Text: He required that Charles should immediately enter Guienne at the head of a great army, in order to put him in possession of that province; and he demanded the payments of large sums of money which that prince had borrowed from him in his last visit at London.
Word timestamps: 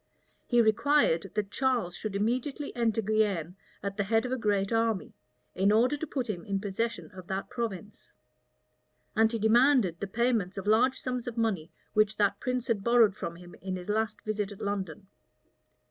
He 0.47 0.63
required 0.63 1.29
that 1.35 1.51
Charles 1.51 1.95
should 1.95 2.15
immediately 2.15 2.75
enter 2.75 3.03
Guienne 3.03 3.55
at 3.83 3.97
the 3.97 4.05
head 4.05 4.25
of 4.25 4.31
a 4.31 4.35
great 4.35 4.71
army, 4.73 5.13
in 5.53 5.71
order 5.71 5.95
to 5.95 6.07
put 6.07 6.27
him 6.27 6.43
in 6.43 6.59
possession 6.59 7.11
of 7.11 7.27
that 7.27 7.51
province; 7.51 8.15
and 9.15 9.31
he 9.31 9.37
demanded 9.37 9.99
the 9.99 10.07
payments 10.07 10.57
of 10.57 10.65
large 10.65 10.99
sums 10.99 11.27
of 11.27 11.37
money 11.37 11.71
which 11.93 12.17
that 12.17 12.39
prince 12.39 12.65
had 12.65 12.83
borrowed 12.83 13.15
from 13.15 13.35
him 13.35 13.53
in 13.61 13.75
his 13.75 13.89
last 13.89 14.23
visit 14.23 14.51
at 14.51 14.59
London. 14.59 15.05